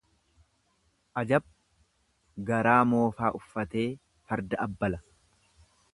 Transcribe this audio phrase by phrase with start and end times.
[1.21, 1.45] Ajab!
[2.49, 3.87] garaa moofaa uffatee
[4.31, 5.03] farda abbala.